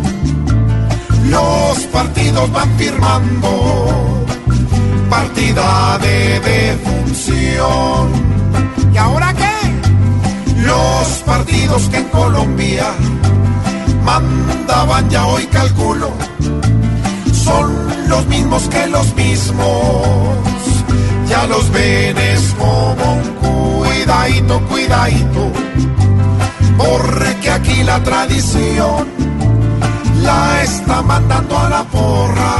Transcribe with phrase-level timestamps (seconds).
[2.01, 4.25] partidos van firmando
[5.07, 8.09] partida de defunción.
[8.91, 9.57] ¿Y ahora qué?
[10.63, 12.87] Los partidos que en Colombia
[14.03, 16.09] mandaban ya hoy calculo
[17.45, 17.67] son
[18.07, 20.37] los mismos que los mismos.
[21.27, 25.51] Ya los ven es como un cuidadito, cuidadito.
[26.77, 29.30] Porque aquí la tradición
[30.63, 32.55] está mandando a la porra.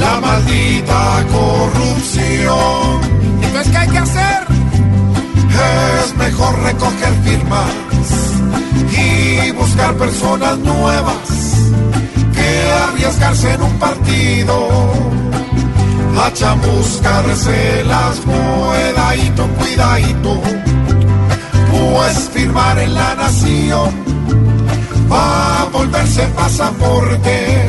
[0.00, 3.00] La maldita corrupción.
[3.42, 4.46] Entonces, ¿qué hay que hacer?
[6.02, 7.70] Es mejor recoger firmas
[8.92, 11.70] y buscar personas nuevas
[12.34, 14.68] que arriesgarse en un partido
[16.20, 20.42] a chamuscarse las cuidadito, cuidadito,
[21.70, 24.08] pues firmar en la nación
[26.18, 27.68] volverse pasaporte,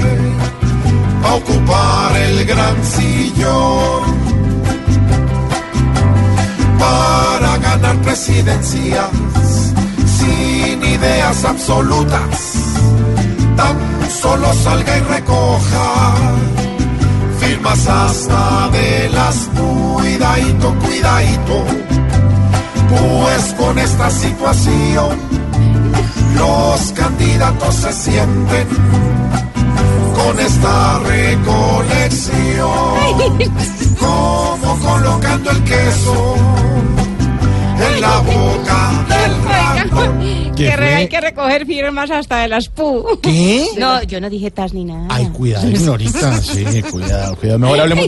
[1.23, 4.19] a ocupar el gran sillón.
[6.79, 9.09] Para ganar presidencias
[10.17, 12.53] sin ideas absolutas
[13.55, 13.77] tan
[14.09, 16.13] solo salga y recoja
[17.39, 21.65] firmas hasta de las cuidadito, cuidadito,
[22.89, 25.48] pues con esta situación
[26.39, 28.67] los candidatos se sienten
[30.15, 32.69] con esta recolección,
[33.99, 36.35] como colocando el queso
[37.95, 40.49] en la boca del ratón.
[40.55, 43.17] Que re- hay que recoger firmas hasta de las PU.
[43.21, 43.65] ¿Qué?
[43.77, 45.05] No, yo no dije tas ni nada.
[45.09, 46.41] Ay, cuidado, ignorita.
[46.41, 47.59] Sí, cuidado, cuidado.
[47.59, 48.03] Mejor hablemos.